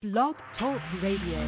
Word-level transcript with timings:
Blog 0.00 0.36
Talk 0.56 0.80
Radio. 1.02 1.42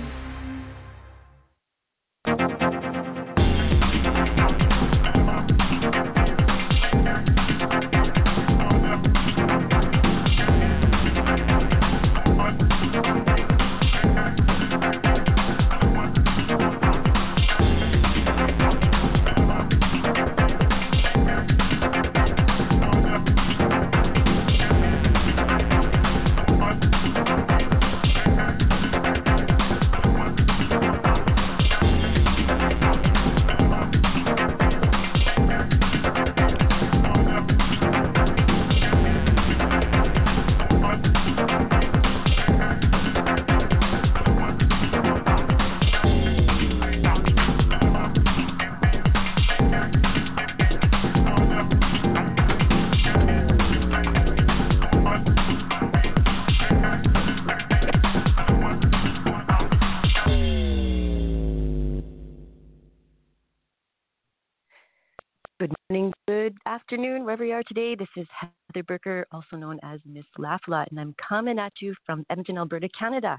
Afternoon, 66.91 67.23
wherever 67.23 67.45
you 67.45 67.53
are 67.53 67.63
today. 67.63 67.95
This 67.95 68.09
is 68.17 68.27
Heather 68.41 68.83
Burger, 68.83 69.25
also 69.31 69.55
known 69.55 69.79
as 69.85 70.01
Miss 70.05 70.25
Lafalot, 70.37 70.89
and 70.91 70.99
I'm 70.99 71.15
coming 71.29 71.57
at 71.57 71.73
you 71.81 71.95
from 72.05 72.27
Edmonton, 72.31 72.59
Alberta, 72.59 72.89
Canada. 72.99 73.39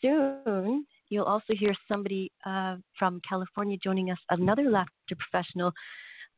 Soon, 0.00 0.86
you'll 1.08 1.24
also 1.24 1.52
hear 1.58 1.74
somebody 1.90 2.30
uh, 2.46 2.76
from 2.96 3.20
California 3.28 3.76
joining 3.82 4.12
us, 4.12 4.18
another 4.30 4.70
laughter 4.70 5.16
professional 5.18 5.72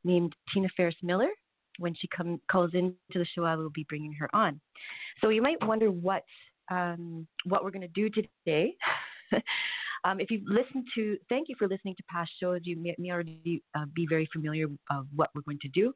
named 0.03 0.35
Tina 0.55 0.69
Ferris 0.75 0.97
Miller. 1.03 1.29
When 1.79 1.95
she 1.95 2.09
come, 2.17 2.41
calls 2.51 2.71
into 2.73 2.97
the 3.13 3.27
show, 3.35 3.45
I 3.45 3.55
will 3.57 3.69
be 3.69 3.85
bringing 3.87 4.15
her 4.15 4.35
on. 4.35 4.59
So 5.21 5.29
you 5.29 5.43
might 5.43 5.63
wonder 5.67 5.91
what 5.91 6.23
um, 6.71 7.27
what 7.45 7.63
we're 7.63 7.73
going 7.73 7.83
to 7.83 7.89
do 7.89 8.09
today. 8.09 8.75
Um, 10.05 10.21
if 10.21 10.31
you've 10.31 10.47
listened 10.47 10.87
to, 10.95 11.19
thank 11.29 11.49
you 11.49 11.55
for 11.59 11.69
listening 11.69 11.95
to 11.97 12.03
past 12.11 12.31
shows. 12.41 12.61
You 12.65 12.77
may, 12.77 12.95
may 12.99 13.11
already 13.11 13.63
uh, 13.75 13.85
be 13.95 14.07
very 14.09 14.29
familiar 14.33 14.67
of 14.91 15.07
what 15.15 15.31
we're 15.35 15.43
going 15.43 15.59
to 15.61 15.69
do. 15.69 15.93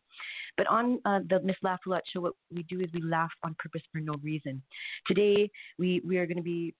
But 0.57 0.67
on 0.67 1.01
uh, 1.05 1.21
the 1.29 1.41
Miss 1.41 1.57
Laugh 1.63 1.81
show, 1.87 2.21
what 2.21 2.35
we 2.53 2.65
do 2.65 2.81
is 2.81 2.89
we 2.93 3.03
laugh 3.03 3.31
on 3.43 3.57
purpose 3.59 3.83
for 3.93 4.01
no 4.01 4.15
reason. 4.23 4.63
Today, 5.07 5.51
we, 5.79 6.03
we 6.07 6.19
are 6.19 6.27
going 6.27 6.37
to 6.37 6.43
be 6.43 6.75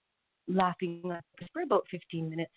laughing 0.49 1.03
for 1.53 1.63
about 1.63 1.87
15 1.91 2.29
minutes. 2.29 2.53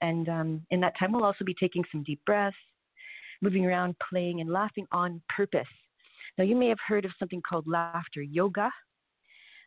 And 0.00 0.28
um, 0.28 0.66
in 0.70 0.80
that 0.80 0.96
time, 0.98 1.12
we'll 1.12 1.24
also 1.24 1.44
be 1.44 1.54
taking 1.58 1.84
some 1.90 2.02
deep 2.04 2.20
breaths, 2.24 2.56
moving 3.42 3.66
around, 3.66 3.96
playing, 4.08 4.40
and 4.40 4.50
laughing 4.50 4.86
on 4.92 5.20
purpose. 5.34 5.66
Now, 6.38 6.44
you 6.44 6.56
may 6.56 6.68
have 6.68 6.78
heard 6.86 7.04
of 7.04 7.12
something 7.18 7.42
called 7.48 7.66
laughter 7.66 8.22
yoga. 8.22 8.70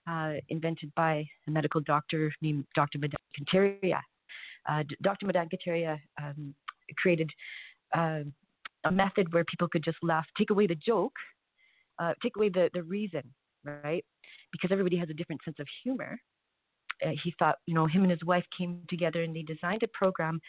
Uh, 0.09 0.35
invented 0.47 0.89
by 0.95 1.27
a 1.49 1.51
medical 1.51 1.81
doctor 1.81 2.31
named 2.41 2.63
Dr. 2.73 2.97
Madan 2.97 3.17
Kataria 3.37 3.99
uh, 4.67 4.83
Dr. 5.01 5.25
Madan 5.25 5.49
um, 6.21 6.53
created 6.97 7.29
uh, 7.95 8.21
a 8.85 8.91
method 8.91 9.33
where 9.33 9.45
people 9.45 9.67
could 9.67 9.83
just 9.83 9.97
laugh, 10.01 10.25
take 10.37 10.49
away 10.49 10.67
the 10.67 10.75
joke, 10.75 11.13
uh, 11.99 12.13
take 12.21 12.35
away 12.37 12.49
the, 12.49 12.69
the 12.73 12.83
reason, 12.83 13.23
right? 13.63 14.03
Because 14.51 14.71
everybody 14.71 14.97
has 14.97 15.09
a 15.09 15.13
different 15.13 15.41
sense 15.43 15.57
of 15.59 15.67
humor. 15.83 16.17
Uh, 17.05 17.11
he 17.23 17.33
thought, 17.37 17.57
you 17.65 17.73
know, 17.73 17.85
him 17.85 18.03
and 18.03 18.11
his 18.11 18.23
wife 18.25 18.45
came 18.57 18.81
together 18.89 19.23
and 19.23 19.35
they 19.35 19.43
designed 19.43 19.83
a 19.83 19.87
program 19.93 20.39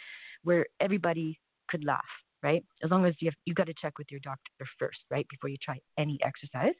where 0.44 0.64
everybody 0.80 1.38
could 1.68 1.84
laugh, 1.84 2.00
right? 2.42 2.64
As 2.82 2.90
long 2.90 3.04
as 3.04 3.14
you 3.20 3.28
have, 3.28 3.34
you 3.44 3.54
got 3.54 3.66
to 3.66 3.74
check 3.80 3.98
with 3.98 4.06
your 4.10 4.20
doctor 4.20 4.50
first, 4.78 4.98
right, 5.10 5.26
before 5.28 5.50
you 5.50 5.56
try 5.62 5.78
any 5.98 6.18
exercise. 6.24 6.74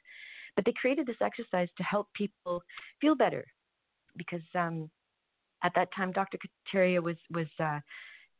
But 0.55 0.65
they 0.65 0.73
created 0.79 1.05
this 1.05 1.17
exercise 1.21 1.67
to 1.77 1.83
help 1.83 2.07
people 2.15 2.61
feel 2.99 3.15
better 3.15 3.45
because 4.17 4.41
um, 4.55 4.89
at 5.63 5.73
that 5.75 5.89
time, 5.95 6.11
Dr. 6.11 6.37
Kataria 6.37 7.01
was 7.01 7.17
was 7.31 7.47
uh, 7.59 7.79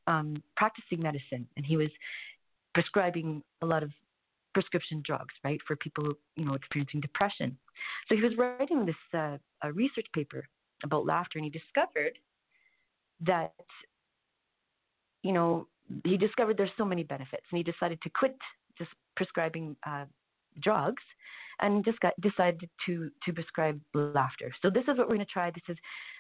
um, 0.08 0.42
practicing 0.56 1.02
medicine, 1.02 1.48
and 1.56 1.66
he 1.66 1.78
was 1.78 1.90
prescribing 2.74 3.44
a 3.62 3.66
lot 3.66 3.84
of 3.84 3.92
prescription 4.54 5.02
drugs, 5.06 5.34
right, 5.44 5.60
for 5.68 5.76
people 5.76 6.14
you 6.36 6.46
know 6.46 6.54
experiencing 6.54 7.02
depression. 7.02 7.58
So 8.08 8.16
he 8.16 8.22
was 8.22 8.34
writing 8.38 8.86
this 8.86 8.96
uh, 9.14 9.38
a 9.64 9.72
research 9.72 10.08
paper 10.14 10.48
about 10.84 11.06
laughter, 11.06 11.40
and 11.40 11.46
he 11.46 11.52
discovered 11.52 12.18
that 13.26 13.54
you 15.24 15.34
know 15.34 15.68
he 16.04 16.18
discovered 16.18 16.58
there's 16.58 16.70
so 16.78 16.86
many 16.86 17.04
benefits, 17.04 17.44
and 17.52 17.58
he 17.58 17.64
decided 17.64 18.02
to 18.02 18.10
quit 18.10 18.38
just 18.78 18.92
prescribing 19.16 19.76
uh, 19.86 20.06
drugs 20.62 21.04
and 21.62 21.84
just 21.84 22.00
got 22.00 22.14
decided 22.22 22.70
to 22.86 23.12
to 23.26 23.34
prescribe 23.34 23.80
laughter. 23.94 24.52
So 24.62 24.70
this 24.70 24.84
is 24.84 24.98
what 24.98 25.10
we're 25.10 25.16
going 25.16 25.20
to 25.20 25.26
try. 25.26 25.52
This 25.52 25.64
is 25.68 25.78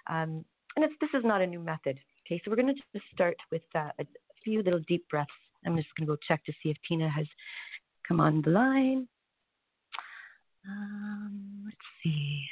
um, 0.10 0.44
and 0.76 0.86
this 0.86 1.10
is 1.14 1.24
not 1.24 1.42
a 1.42 1.48
new 1.48 1.60
method. 1.60 2.00
Okay, 2.26 2.42
so 2.44 2.52
we're 2.52 2.58
going 2.58 2.74
to 2.74 2.82
just 2.94 3.06
start 3.14 3.36
with 3.52 3.64
uh, 3.76 3.90
a 4.00 4.06
few 4.44 4.62
little 4.62 4.82
deep 4.88 5.08
breaths. 5.10 5.32
I'm 5.66 5.76
just 5.76 5.90
going 5.98 6.08
to 6.08 6.14
go 6.14 6.18
check 6.28 6.46
to 6.46 6.54
see 6.62 6.70
if 6.70 6.78
Tina 6.88 7.10
has 7.10 7.26
come 8.08 8.20
on 8.20 8.42
the 8.42 8.52
line. 8.52 9.08
Um, 10.68 11.64
let's 11.66 11.78
see. 12.04 12.44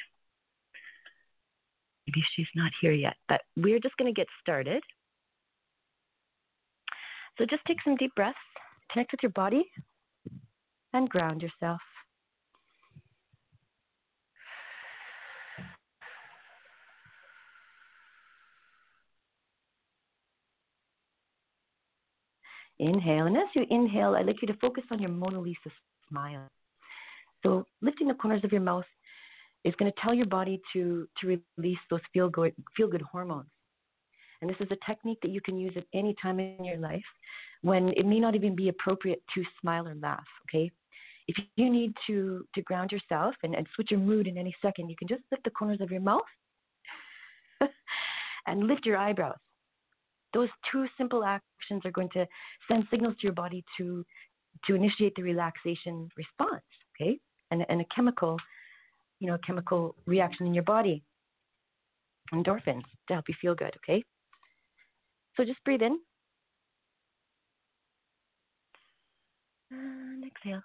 Maybe 2.07 2.23
she's 2.35 2.47
not 2.55 2.71
here 2.81 2.93
yet, 2.93 3.15
but 3.27 3.41
we're 3.55 3.79
just 3.79 3.97
going 3.97 4.13
to 4.13 4.17
get 4.17 4.27
started. 4.41 4.81
So 7.37 7.45
just 7.45 7.63
take 7.67 7.77
some 7.83 7.95
deep 7.97 8.15
breaths, 8.15 8.37
connect 8.91 9.11
with 9.11 9.21
your 9.21 9.31
body, 9.31 9.69
and 10.93 11.09
ground 11.09 11.41
yourself. 11.41 11.81
Inhale. 22.79 23.27
And 23.27 23.37
as 23.37 23.43
you 23.55 23.65
inhale, 23.69 24.15
I'd 24.15 24.25
like 24.25 24.41
you 24.41 24.47
to 24.47 24.57
focus 24.59 24.83
on 24.91 24.99
your 24.99 25.11
Mona 25.11 25.39
Lisa 25.39 25.69
smile. 26.09 26.47
So 27.43 27.65
lifting 27.81 28.07
the 28.07 28.13
corners 28.13 28.43
of 28.43 28.51
your 28.51 28.61
mouth 28.61 28.85
is 29.63 29.73
going 29.75 29.91
to 29.91 30.01
tell 30.01 30.13
your 30.13 30.25
body 30.25 30.61
to, 30.73 31.07
to 31.19 31.39
release 31.57 31.79
those 31.89 32.01
feel 32.13 32.29
good, 32.29 32.53
feel 32.75 32.87
good 32.87 33.01
hormones. 33.01 33.49
And 34.41 34.49
this 34.49 34.57
is 34.59 34.67
a 34.71 34.85
technique 34.85 35.19
that 35.23 35.31
you 35.31 35.41
can 35.41 35.57
use 35.57 35.73
at 35.75 35.83
any 35.93 36.15
time 36.21 36.39
in 36.39 36.63
your 36.63 36.77
life 36.77 37.03
when 37.63 37.89
it 37.89 38.05
may 38.05 38.19
not 38.19 38.35
even 38.35 38.55
be 38.55 38.69
appropriate 38.69 39.21
to 39.33 39.43
smile 39.59 39.87
or 39.87 39.95
laugh, 39.95 40.23
okay? 40.47 40.71
If 41.27 41.35
you 41.55 41.69
need 41.69 41.93
to, 42.07 42.45
to 42.55 42.61
ground 42.61 42.91
yourself 42.91 43.35
and, 43.43 43.55
and 43.55 43.67
switch 43.75 43.91
your 43.91 43.99
mood 43.99 44.27
in 44.27 44.37
any 44.37 44.55
second, 44.61 44.89
you 44.89 44.95
can 44.95 45.07
just 45.07 45.23
lift 45.31 45.43
the 45.43 45.49
corners 45.49 45.81
of 45.81 45.91
your 45.91 46.01
mouth 46.01 46.21
and 48.47 48.67
lift 48.67 48.85
your 48.85 48.97
eyebrows. 48.97 49.37
Those 50.37 50.49
two 50.71 50.85
simple 50.99 51.23
actions 51.23 51.81
are 51.83 51.89
going 51.89 52.09
to 52.09 52.27
send 52.67 52.85
signals 52.91 53.15
to 53.15 53.23
your 53.23 53.33
body 53.33 53.65
to 53.79 54.05
to 54.65 54.75
initiate 54.75 55.15
the 55.15 55.23
relaxation 55.23 56.09
response, 56.15 56.61
okay? 56.93 57.17
And, 57.49 57.65
and 57.69 57.81
a 57.81 57.85
chemical, 57.93 58.37
you 59.19 59.25
know, 59.25 59.33
a 59.33 59.39
chemical 59.39 59.95
reaction 60.05 60.45
in 60.45 60.53
your 60.53 60.63
body. 60.63 61.01
Endorphins 62.31 62.83
to 63.07 63.13
help 63.15 63.25
you 63.27 63.33
feel 63.41 63.55
good, 63.55 63.73
okay? 63.77 64.03
So 65.35 65.43
just 65.43 65.63
breathe 65.63 65.81
in. 65.81 65.97
And 69.71 70.23
exhale. 70.23 70.61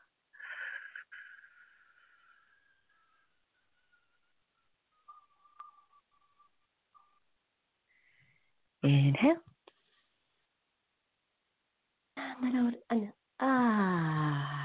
Inhale. 8.83 9.52
Out 12.45 12.75
and 12.91 13.13
ah. 13.41 14.63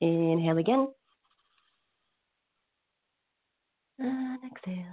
Inhale 0.00 0.58
again. 0.58 0.88
And 3.98 4.38
exhale. 4.44 4.84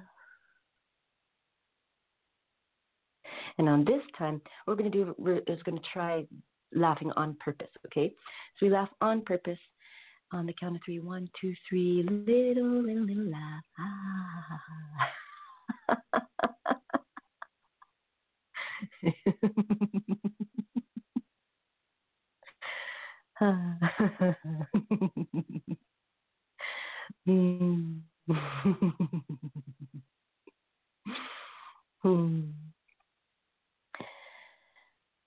And 3.57 3.69
on 3.69 3.85
this 3.85 4.01
time, 4.17 4.41
we're 4.67 4.75
going 4.75 4.91
to 4.91 5.05
do, 5.05 5.15
just 5.47 5.63
going 5.63 5.77
to 5.77 5.83
try 5.93 6.25
laughing 6.73 7.11
on 7.15 7.38
purpose, 7.39 7.69
okay? 7.85 8.11
So 8.59 8.65
we 8.65 8.71
laugh 8.71 8.89
on 9.01 9.21
purpose 9.21 9.59
On 10.33 10.45
the 10.45 10.53
count 10.59 10.75
of 10.75 10.81
three, 10.83 10.99
one, 10.99 11.29
two, 11.39 11.53
three. 11.69 12.03
Little, 12.03 12.81
little, 12.81 13.05
little 13.05 13.31
laugh. 13.31 13.63
Ah. 15.89 16.45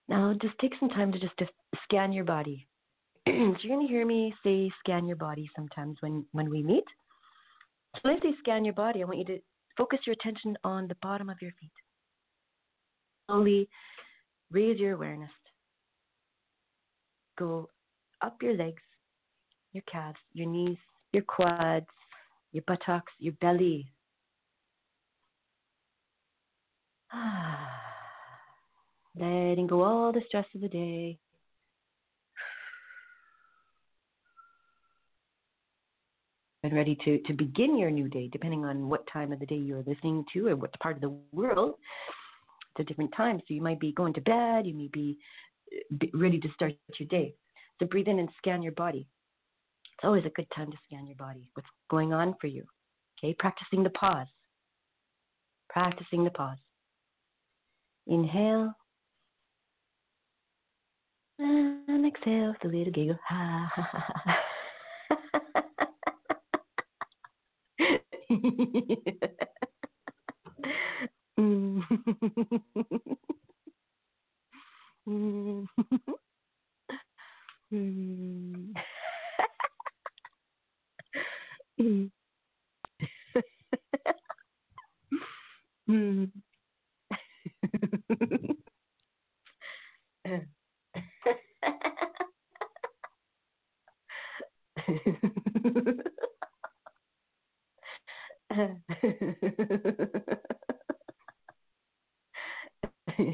Now, 0.08 0.34
just 0.40 0.58
take 0.58 0.72
some 0.80 0.88
time 0.88 1.12
to 1.12 1.18
just 1.18 1.36
to 1.38 1.46
scan 1.84 2.12
your 2.12 2.24
body. 2.24 2.66
so 3.26 3.32
you're 3.32 3.76
going 3.76 3.86
to 3.86 3.92
hear 3.92 4.06
me 4.06 4.34
say 4.42 4.70
scan 4.80 5.06
your 5.06 5.16
body 5.16 5.50
sometimes 5.54 5.96
when, 6.00 6.24
when 6.32 6.48
we 6.48 6.62
meet. 6.62 6.84
So 7.96 8.00
when 8.02 8.16
I 8.16 8.20
say 8.20 8.34
scan 8.38 8.64
your 8.64 8.74
body, 8.74 9.02
I 9.02 9.04
want 9.04 9.18
you 9.18 9.24
to 9.26 9.38
focus 9.76 10.00
your 10.06 10.14
attention 10.14 10.56
on 10.64 10.88
the 10.88 10.96
bottom 11.02 11.28
of 11.28 11.36
your 11.42 11.52
feet. 11.60 11.70
Slowly 13.28 13.68
raise 14.50 14.80
your 14.80 14.94
awareness. 14.94 15.30
Go 17.38 17.68
up 18.22 18.42
your 18.42 18.56
legs, 18.56 18.82
your 19.72 19.82
calves, 19.90 20.16
your 20.32 20.48
knees, 20.48 20.78
your 21.12 21.24
quads, 21.24 21.86
your 22.52 22.64
buttocks, 22.66 23.12
your 23.18 23.34
belly. 23.34 23.86
Letting 29.14 29.66
go 29.66 29.82
all 29.82 30.10
the 30.12 30.22
stress 30.26 30.46
of 30.54 30.62
the 30.62 30.68
day. 30.68 31.18
And 36.64 36.72
ready 36.74 36.96
to, 37.04 37.18
to 37.18 37.32
begin 37.34 37.78
your 37.78 37.90
new 37.90 38.08
day, 38.08 38.28
depending 38.32 38.64
on 38.64 38.88
what 38.88 39.06
time 39.12 39.32
of 39.32 39.38
the 39.38 39.46
day 39.46 39.56
you're 39.56 39.84
listening 39.86 40.24
to 40.32 40.48
or 40.48 40.56
what 40.56 40.72
part 40.80 40.96
of 40.96 41.02
the 41.02 41.14
world. 41.32 41.74
It's 42.78 42.86
a 42.86 42.88
different 42.88 43.12
time. 43.16 43.38
So 43.40 43.54
you 43.54 43.60
might 43.60 43.80
be 43.80 43.92
going 43.92 44.14
to 44.14 44.20
bed, 44.20 44.66
you 44.66 44.74
may 44.74 44.88
be 44.92 45.18
uh, 45.74 46.06
ready 46.14 46.38
to 46.38 46.48
start 46.54 46.74
your 46.98 47.08
day. 47.08 47.34
So 47.78 47.86
breathe 47.86 48.08
in 48.08 48.18
and 48.20 48.28
scan 48.38 48.62
your 48.62 48.72
body. 48.72 49.08
It's 49.96 50.04
always 50.04 50.24
a 50.24 50.30
good 50.30 50.46
time 50.54 50.70
to 50.70 50.76
scan 50.84 51.06
your 51.06 51.16
body. 51.16 51.48
What's 51.54 51.68
going 51.90 52.12
on 52.12 52.34
for 52.40 52.46
you? 52.46 52.64
Okay, 53.18 53.34
practicing 53.38 53.82
the 53.82 53.90
pause. 53.90 54.28
Practicing 55.70 56.22
the 56.22 56.30
pause. 56.30 56.58
Inhale. 58.06 58.72
And 61.40 62.06
exhale 62.06 62.48
with 62.48 62.64
a 62.64 62.68
little 62.76 62.92
giggle. 62.92 63.18
Ha 63.28 63.70
ha 63.74 63.88
ha 63.92 64.04
ha. 64.24 64.34
Mm. 71.38 71.82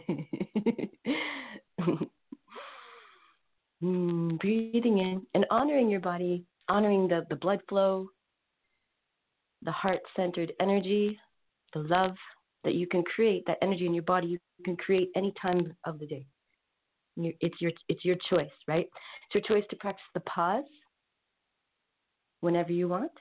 mm, 3.83 4.39
breathing 4.39 4.99
in 4.99 5.27
and 5.35 5.45
honoring 5.51 5.91
your 5.91 6.01
body, 6.01 6.45
honoring 6.69 7.09
the, 7.09 7.27
the 7.29 7.37
blood 7.37 7.61
flow, 7.69 8.09
the 9.63 9.73
heart 9.73 10.01
centered 10.17 10.53
energy, 10.61 11.19
the 11.73 11.81
love 11.81 12.15
that 12.65 12.75
you 12.75 12.87
can 12.87 13.03
create, 13.03 13.45
that 13.47 13.59
energy 13.63 13.87
in 13.87 13.95
your 13.95 14.03
body 14.05 14.27
you 14.29 14.39
can 14.65 14.77
create 14.77 15.11
any 15.17 15.33
time 15.41 15.75
of 15.85 15.99
the 15.99 16.07
day. 16.07 16.27
It's 17.17 17.61
your, 17.61 17.73
it's 17.89 18.05
your 18.05 18.17
choice, 18.29 18.51
right? 18.67 18.87
It's 19.27 19.35
your 19.35 19.43
choice 19.43 19.67
to 19.71 19.77
practice 19.77 20.05
the 20.15 20.21
pause 20.21 20.65
whenever 22.41 22.73
you 22.73 22.89
want. 22.89 23.13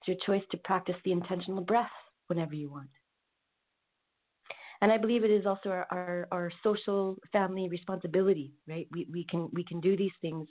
It's 0.00 0.08
your 0.08 0.16
choice 0.26 0.44
to 0.50 0.56
practice 0.58 0.96
the 1.04 1.12
intentional 1.12 1.62
breath 1.62 1.90
whenever 2.26 2.54
you 2.54 2.70
want. 2.70 2.88
And 4.82 4.92
I 4.92 4.98
believe 4.98 5.24
it 5.24 5.30
is 5.30 5.46
also 5.46 5.70
our, 5.70 5.86
our, 5.90 6.28
our 6.30 6.52
social 6.62 7.16
family 7.32 7.68
responsibility, 7.68 8.52
right? 8.68 8.86
We, 8.90 9.06
we, 9.10 9.24
can, 9.24 9.48
we 9.52 9.64
can 9.64 9.80
do 9.80 9.96
these 9.96 10.12
things 10.20 10.46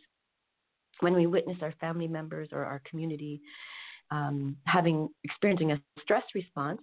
when 1.02 1.14
we 1.14 1.28
witness 1.28 1.58
our 1.62 1.74
family 1.80 2.08
members 2.08 2.50
or 2.52 2.66
our 2.66 2.82
community 2.90 3.42
um, 4.12 4.56
having 4.66 5.10
experiencing 5.24 5.72
a 5.72 5.82
stress 6.02 6.24
response, 6.34 6.80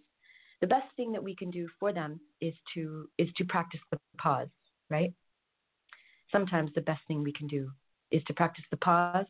the 0.60 0.66
best 0.66 0.86
thing 0.96 1.12
that 1.12 1.22
we 1.22 1.34
can 1.34 1.50
do 1.50 1.68
for 1.78 1.92
them 1.92 2.20
is 2.40 2.54
to 2.74 3.08
is 3.18 3.28
to 3.36 3.44
practice 3.44 3.80
the 3.90 3.98
pause, 4.18 4.48
right? 4.90 5.12
Sometimes 6.30 6.70
the 6.74 6.80
best 6.80 7.00
thing 7.06 7.22
we 7.22 7.32
can 7.32 7.46
do 7.46 7.70
is 8.10 8.22
to 8.26 8.34
practice 8.34 8.64
the 8.70 8.76
pause 8.78 9.26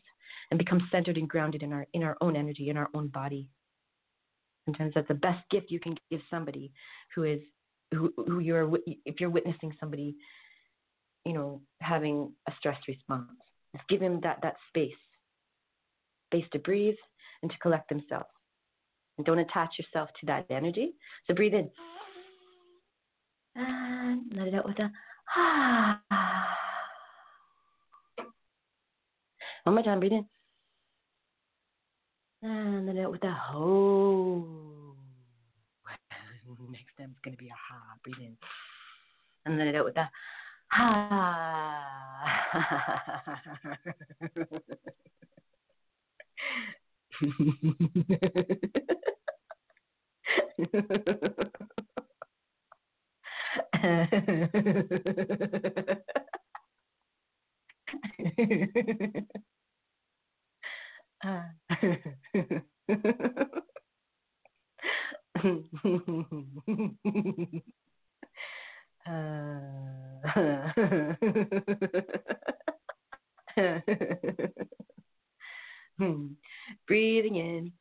and 0.50 0.58
become 0.58 0.86
centered 0.90 1.16
and 1.16 1.28
grounded 1.28 1.62
in 1.62 1.72
our 1.72 1.86
in 1.94 2.02
our 2.02 2.16
own 2.20 2.36
energy, 2.36 2.68
in 2.70 2.76
our 2.76 2.88
own 2.94 3.08
body. 3.08 3.48
Sometimes 4.66 4.92
that's 4.94 5.08
the 5.08 5.14
best 5.14 5.42
gift 5.50 5.70
you 5.70 5.80
can 5.80 5.96
give 6.10 6.20
somebody 6.30 6.72
who 7.14 7.24
is 7.24 7.40
who, 7.92 8.12
who 8.16 8.40
you're 8.40 8.70
if 9.04 9.20
you're 9.20 9.30
witnessing 9.30 9.74
somebody, 9.78 10.16
you 11.24 11.32
know, 11.32 11.60
having 11.80 12.32
a 12.48 12.52
stress 12.58 12.78
response. 12.88 13.28
Just 13.76 13.88
give 13.88 14.00
them 14.00 14.20
that 14.22 14.38
that 14.42 14.56
space, 14.68 14.92
space 16.32 16.46
to 16.52 16.58
breathe, 16.58 16.96
and 17.42 17.50
to 17.50 17.58
collect 17.58 17.88
themselves. 17.88 18.28
And 19.18 19.26
don't 19.26 19.38
attach 19.38 19.78
yourself 19.78 20.08
to 20.20 20.26
that 20.26 20.46
energy. 20.50 20.94
So 21.26 21.34
breathe 21.34 21.54
in. 21.54 21.70
And 23.54 24.32
let 24.34 24.48
it 24.48 24.54
out 24.54 24.66
with 24.66 24.78
a 24.78 24.90
ah. 25.36 26.00
One 29.64 29.76
more 29.76 29.84
time, 29.84 30.00
breathe 30.00 30.12
in. 30.12 30.26
And 32.42 32.86
let 32.86 32.96
it 32.96 33.04
out 33.04 33.12
with 33.12 33.22
a 33.24 33.32
ho. 33.32 34.61
Next 36.70 36.96
time 36.98 37.10
it's 37.12 37.20
going 37.24 37.36
to 37.36 37.42
be 37.42 37.48
a 37.48 37.54
ha. 37.54 37.96
Breathe 38.02 38.20
in. 38.20 38.36
And 39.44 39.58
let 39.58 39.66
it 39.68 39.76
out 39.76 39.84
with 39.84 39.96
a 39.96 40.10
ha. 40.72 41.88
Hmm. 61.22 61.38
Breathing 76.86 77.36
in. 77.36 77.72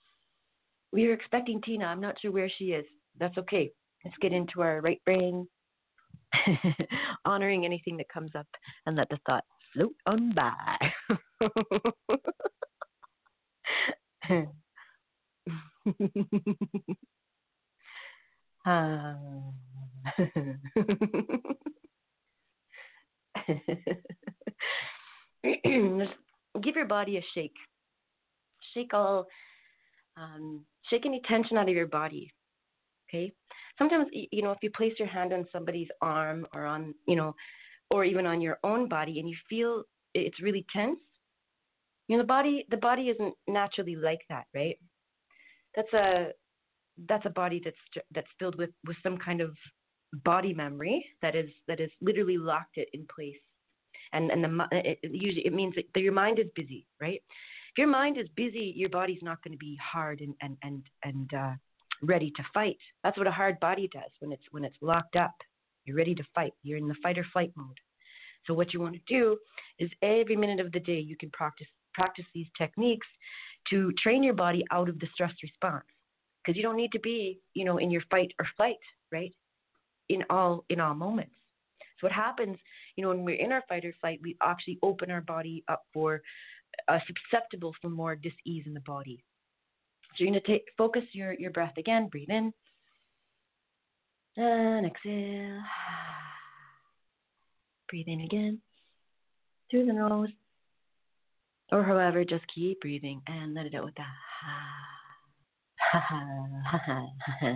We 0.91 1.07
are 1.07 1.13
expecting 1.13 1.61
Tina. 1.61 1.85
I'm 1.85 2.01
not 2.01 2.19
sure 2.19 2.31
where 2.31 2.51
she 2.57 2.71
is. 2.71 2.85
That's 3.19 3.37
okay. 3.37 3.71
Let's 4.03 4.17
get 4.21 4.33
into 4.33 4.61
our 4.61 4.81
right 4.81 4.99
brain, 5.05 5.47
honoring 7.25 7.65
anything 7.65 7.97
that 7.97 8.09
comes 8.09 8.31
up 8.35 8.47
and 8.87 8.95
let 8.95 9.09
the 9.09 9.19
thought 9.27 9.43
float 9.73 9.93
on 10.07 10.33
by. 10.33 10.91
give 26.61 26.75
your 26.75 26.85
body 26.85 27.17
a 27.17 27.23
shake 27.33 27.55
shake 28.73 28.93
all, 28.93 29.27
um, 30.17 30.65
shake 30.89 31.05
any 31.05 31.21
tension 31.27 31.57
out 31.57 31.69
of 31.69 31.75
your 31.75 31.87
body. 31.87 32.31
Okay. 33.09 33.31
Sometimes, 33.77 34.07
you 34.11 34.41
know, 34.41 34.51
if 34.51 34.59
you 34.61 34.69
place 34.71 34.93
your 34.99 35.07
hand 35.07 35.33
on 35.33 35.45
somebody's 35.51 35.87
arm 36.01 36.45
or 36.53 36.65
on, 36.65 36.93
you 37.07 37.15
know, 37.15 37.35
or 37.89 38.05
even 38.05 38.25
on 38.25 38.41
your 38.41 38.57
own 38.63 38.87
body 38.87 39.19
and 39.19 39.29
you 39.29 39.35
feel 39.49 39.83
it's 40.13 40.41
really 40.41 40.65
tense, 40.73 40.99
You 42.07 42.17
know, 42.17 42.23
the 42.23 42.27
body 42.27 42.65
the 42.69 42.77
body 42.77 43.09
isn't 43.09 43.33
naturally 43.47 43.95
like 43.95 44.21
that, 44.29 44.45
right? 44.53 44.77
That's 45.75 45.93
a 45.93 46.31
that's 47.07 47.25
a 47.25 47.29
body 47.29 47.61
that's 47.63 48.05
that's 48.13 48.27
filled 48.39 48.57
with 48.57 48.71
with 48.85 48.97
some 49.03 49.17
kind 49.17 49.41
of 49.41 49.55
body 50.25 50.53
memory 50.53 51.05
that 51.21 51.35
is 51.35 51.49
that 51.67 51.79
is 51.79 51.89
literally 52.01 52.37
locked 52.37 52.77
it 52.77 52.89
in 52.93 53.05
place. 53.13 53.35
And 54.13 54.29
and 54.31 54.43
the 54.43 54.67
it, 54.71 54.99
it 55.03 55.11
usually 55.11 55.45
it 55.45 55.53
means 55.53 55.75
that 55.75 56.01
your 56.01 56.13
mind 56.13 56.39
is 56.39 56.47
busy 56.55 56.85
right? 57.01 57.21
If 57.71 57.77
your 57.77 57.87
mind 57.87 58.17
is 58.17 58.27
busy 58.35 58.73
your 58.75 58.89
body's 58.89 59.21
not 59.21 59.43
going 59.43 59.53
to 59.53 59.57
be 59.57 59.77
hard 59.81 60.21
and 60.21 60.33
and 60.41 60.57
and 60.63 60.83
and 61.03 61.33
uh, 61.33 61.53
ready 62.01 62.31
to 62.35 62.43
fight. 62.53 62.77
That's 63.03 63.17
what 63.17 63.27
a 63.27 63.31
hard 63.31 63.59
body 63.59 63.89
does 63.93 64.11
when 64.19 64.31
it's 64.31 64.43
when 64.51 64.65
it's 64.65 64.77
locked 64.81 65.15
up. 65.15 65.35
You're 65.85 65.97
ready 65.97 66.15
to 66.15 66.23
fight. 66.35 66.53
You're 66.63 66.77
in 66.77 66.87
the 66.87 66.95
fight 67.01 67.17
or 67.17 67.25
flight 67.31 67.51
mode. 67.55 67.79
So 68.45 68.53
what 68.53 68.73
you 68.73 68.79
want 68.79 68.95
to 68.95 69.01
do 69.07 69.37
is 69.79 69.89
every 70.01 70.35
minute 70.35 70.59
of 70.59 70.71
the 70.71 70.79
day 70.79 70.99
you 70.99 71.15
can 71.17 71.29
practice 71.31 71.67
practice 71.93 72.25
these 72.33 72.47
techniques 72.57 73.07
to 73.69 73.91
train 74.01 74.23
your 74.23 74.33
body 74.33 74.63
out 74.71 74.89
of 74.89 74.99
the 74.99 75.07
stress 75.13 75.33
response 75.43 75.85
because 76.43 76.57
you 76.57 76.63
don't 76.63 76.77
need 76.77 76.91
to 76.91 76.99
be 76.99 77.39
you 77.53 77.65
know 77.65 77.77
in 77.77 77.91
your 77.91 78.03
fight 78.09 78.33
or 78.39 78.47
flight 78.57 78.77
right? 79.11 79.33
In 80.09 80.23
all 80.29 80.65
in 80.69 80.79
all 80.79 80.93
moments. 80.93 81.33
So 81.99 82.07
what 82.07 82.11
happens 82.13 82.57
you 82.95 83.03
know 83.03 83.09
when 83.09 83.23
we're 83.23 83.35
in 83.35 83.51
our 83.51 83.63
fight 83.67 83.85
or 83.85 83.93
flight 84.01 84.19
we 84.23 84.37
actually 84.41 84.79
open 84.81 85.11
our 85.11 85.21
body 85.21 85.63
up 85.67 85.83
for 85.93 86.21
uh, 86.87 86.99
susceptible 87.07 87.73
for 87.81 87.89
more 87.89 88.15
dis-ease 88.15 88.63
in 88.65 88.73
the 88.73 88.81
body. 88.81 89.23
So 90.17 90.23
you're 90.23 90.33
to 90.33 90.39
take 90.41 90.65
focus 90.77 91.03
your 91.13 91.33
your 91.33 91.51
breath 91.51 91.77
again 91.77 92.07
breathe 92.07 92.29
in. 92.29 92.53
And 94.37 94.85
exhale. 94.85 95.61
Breathe 97.89 98.07
in 98.07 98.21
again. 98.21 98.61
Through 99.69 99.87
the 99.87 99.93
nose. 99.93 100.29
Or 101.71 101.83
however, 101.83 102.23
just 102.23 102.45
keep 102.53 102.81
breathing 102.81 103.21
and 103.27 103.53
let 103.53 103.65
it 103.65 103.75
out 103.75 103.85
with 103.85 103.95
that. 103.95 104.90
Ha 105.91 105.99
ha 105.99 106.19
ha 106.71 106.77
ha 106.77 107.51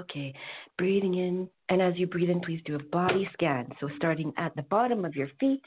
okay, 0.00 0.34
breathing 0.78 1.14
in. 1.14 1.48
And 1.68 1.82
as 1.82 1.94
you 1.96 2.01
breathe 2.12 2.30
in, 2.30 2.40
please 2.40 2.60
do 2.64 2.76
a 2.76 2.82
body 2.90 3.28
scan. 3.32 3.68
So 3.80 3.88
starting 3.96 4.32
at 4.36 4.54
the 4.54 4.62
bottom 4.62 5.04
of 5.04 5.16
your 5.16 5.28
feet, 5.40 5.62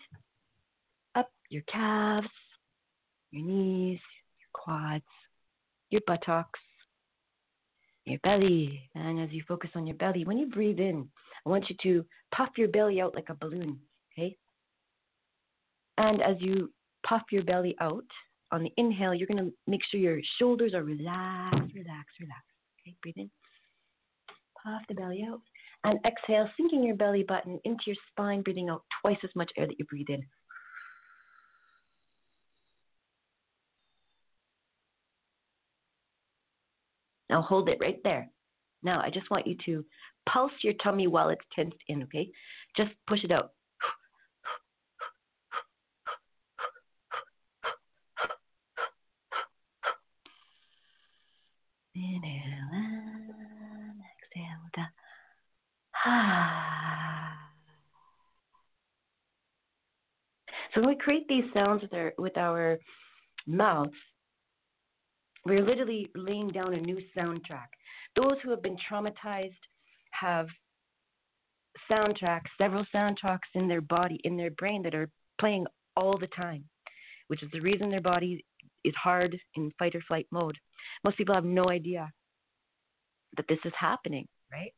up 1.16 1.30
your 1.50 1.64
calves, 1.64 2.28
your 3.32 3.46
knees, 3.46 4.00
your 4.40 4.50
quads, 4.54 5.04
your 5.90 6.02
buttocks, 6.06 6.60
your 8.06 8.20
belly. 8.24 8.90
And 8.94 9.20
as 9.20 9.32
you 9.32 9.44
focus 9.48 9.72
on 9.75 9.88
your 9.88 9.98
belly, 9.98 10.24
when 10.24 10.38
you 10.38 10.48
breathe 10.48 10.80
in, 10.80 11.08
I 11.46 11.50
want 11.50 11.66
you 11.70 11.75
to 11.84 12.06
puff 12.34 12.50
your 12.58 12.68
belly 12.68 13.02
out 13.02 13.16
like 13.16 13.30
a 13.30 13.36
balloon, 13.36 13.80
okay? 14.14 14.36
And 15.98 16.22
as 16.22 16.36
you 16.40 16.72
puff 17.08 17.24
your 17.32 17.44
belly 17.44 17.75
out 17.82 18.06
on 18.52 18.64
the 18.64 18.72
inhale, 18.78 19.14
you're 19.14 19.28
going 19.28 19.44
to 19.44 19.54
make 19.68 19.82
sure 19.90 20.00
your 20.00 20.20
shoulders 20.38 20.74
are 20.74 20.84
relaxed, 20.84 21.74
relaxed, 21.74 22.20
relaxed. 22.20 22.52
Okay, 22.82 22.96
breathe 23.02 23.16
in. 23.18 23.32
Puff 24.64 24.82
the 24.88 24.96
belly 24.96 25.25
out. 25.28 25.42
And 25.86 26.00
exhale, 26.04 26.50
sinking 26.58 26.84
your 26.84 26.96
belly 26.96 27.22
button 27.22 27.60
into 27.63 27.84
your 27.86 27.96
spine, 28.10 28.42
breathing 28.42 28.70
out 28.70 28.82
twice 29.01 29.20
as 29.24 29.30
much 29.36 29.51
air 29.56 29.68
that 29.68 29.77
you 29.77 29.86
breathe 29.86 30.10
in. 30.10 30.25
Now 37.30 37.44
hold 37.44 37.70
it 37.70 37.77
right 37.80 38.00
there. 38.04 38.27
Now 38.82 39.00
I 39.00 39.12
just 39.12 39.30
want 39.30 39.46
you 39.46 39.56
to 39.65 39.86
pulse 40.27 40.51
your 40.63 40.74
tummy 40.82 41.06
while 41.06 41.30
it's 41.30 41.46
tensed 41.56 41.77
in, 41.88 42.01
okay? 42.04 42.32
Just 42.75 42.89
push 43.08 43.24
it 43.24 43.32
out. 43.32 43.51
Inhale 51.94 52.70
and 52.74 54.01
exhale 54.01 54.58
with 54.63 54.80
a 54.80 54.88
So 60.74 60.82
when 60.82 60.90
we 60.90 60.96
create 60.98 61.26
these 61.30 61.46
sounds 61.54 61.82
with 61.82 61.94
our 61.94 62.14
with 62.18 62.38
our 62.38 62.78
mouths, 63.48 63.94
we're 65.46 65.64
literally 65.64 66.10
laying 66.16 66.50
down 66.50 66.74
a 66.74 66.82
new 66.82 67.00
soundtrack. 67.18 67.68
Those 68.18 68.36
who 68.44 68.50
have 68.50 68.62
been 68.62 68.78
traumatized 68.92 69.54
have 70.12 70.48
soundtracks, 71.90 72.50
several 72.58 72.86
soundtracks 72.94 73.40
in 73.54 73.70
their 73.70 73.82
body, 73.82 74.20
in 74.26 74.36
their 74.36 74.52
brain 74.52 74.84
that 74.84 74.96
are 74.96 75.10
playing 75.40 75.66
all 75.96 76.18
the 76.18 76.28
time, 76.28 76.66
which 77.28 77.42
is 77.42 77.50
the 77.54 77.62
reason 77.62 77.90
their 77.90 78.02
body 78.02 78.44
is 78.84 78.94
hard 79.02 79.38
in 79.56 79.72
fight 79.80 79.96
or 79.96 80.02
flight 80.08 80.28
mode. 80.32 80.58
Most 81.04 81.18
people 81.18 81.36
have 81.36 81.46
no 81.46 81.70
idea 81.70 82.12
that 83.38 83.46
this 83.48 83.60
is 83.66 83.74
happening, 83.80 84.28
right? 84.52 84.74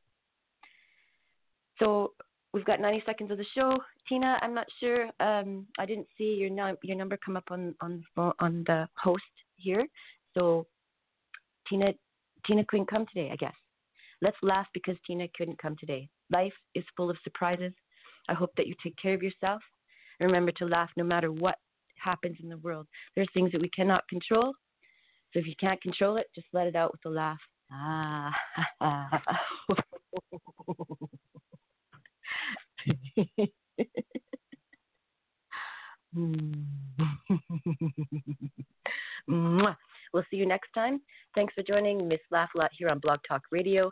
So 1.79 2.13
we've 2.53 2.65
got 2.65 2.79
90 2.79 3.03
seconds 3.05 3.31
of 3.31 3.37
the 3.37 3.45
show. 3.55 3.77
Tina, 4.07 4.37
I'm 4.41 4.53
not 4.53 4.67
sure. 4.79 5.09
Um, 5.19 5.67
I 5.77 5.85
didn't 5.85 6.07
see 6.17 6.35
your 6.35 6.49
num- 6.49 6.77
your 6.83 6.97
number 6.97 7.17
come 7.23 7.37
up 7.37 7.45
on 7.51 7.75
on 7.81 8.03
on 8.39 8.63
the 8.67 8.87
host 8.97 9.23
here. 9.57 9.85
So 10.37 10.65
Tina 11.69 11.93
Tina 12.45 12.63
couldn't 12.65 12.89
come 12.89 13.05
today, 13.13 13.29
I 13.31 13.35
guess. 13.35 13.55
Let's 14.21 14.37
laugh 14.41 14.67
because 14.73 14.95
Tina 15.05 15.27
couldn't 15.37 15.61
come 15.61 15.75
today. 15.79 16.09
Life 16.31 16.53
is 16.73 16.83
full 16.95 17.09
of 17.09 17.17
surprises. 17.23 17.73
I 18.29 18.33
hope 18.33 18.51
that 18.57 18.67
you 18.67 18.75
take 18.83 18.95
care 19.01 19.13
of 19.13 19.21
yourself. 19.21 19.61
And 20.19 20.27
remember 20.27 20.51
to 20.53 20.65
laugh 20.65 20.89
no 20.97 21.03
matter 21.03 21.31
what 21.31 21.57
happens 22.03 22.37
in 22.41 22.49
the 22.49 22.57
world. 22.57 22.87
There's 23.15 23.27
things 23.33 23.51
that 23.51 23.61
we 23.61 23.69
cannot 23.69 24.07
control. 24.07 24.53
So 25.33 25.39
if 25.39 25.45
you 25.45 25.53
can't 25.59 25.81
control 25.81 26.17
it, 26.17 26.27
just 26.33 26.47
let 26.53 26.67
it 26.67 26.75
out 26.75 26.91
with 26.91 27.05
a 27.05 27.09
laugh. 27.13 27.39
Ah. 27.71 28.33
See 40.37 40.41
you 40.41 40.47
next 40.47 40.69
time. 40.75 41.01
Thanks 41.33 41.51
for 41.55 41.63
joining 41.63 42.07
Miss 42.07 42.19
Lafalot 42.31 42.69
here 42.77 42.89
on 42.89 42.99
Blog 42.99 43.17
Talk 43.27 43.41
Radio. 43.51 43.89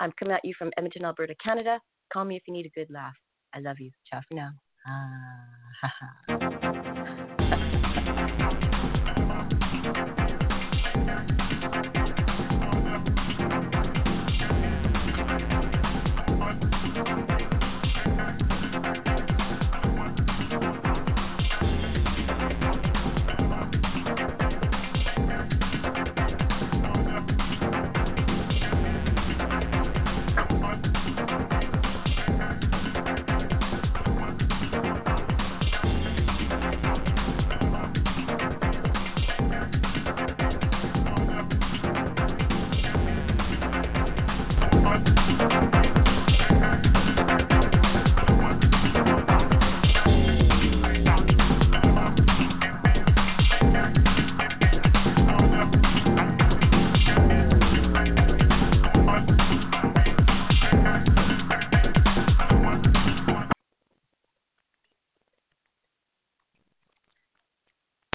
I'm 0.00 0.10
coming 0.18 0.34
at 0.34 0.40
you 0.42 0.52
from 0.58 0.72
Edmonton, 0.76 1.04
Alberta, 1.04 1.36
Canada. 1.42 1.78
Call 2.12 2.24
me 2.24 2.34
if 2.34 2.42
you 2.48 2.52
need 2.52 2.66
a 2.66 2.70
good 2.70 2.90
laugh. 2.90 3.14
I 3.54 3.60
love 3.60 3.76
you. 3.78 3.92
Ciao 4.10 4.20
for 4.28 4.34
now. 4.34 4.50
Ah, 4.88 5.46